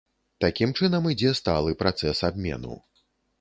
[0.45, 2.73] Такім чынам, ідзе сталы працэс абмену.